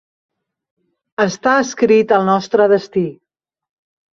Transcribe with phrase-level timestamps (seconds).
[1.27, 3.05] Està escrit al nostre destí.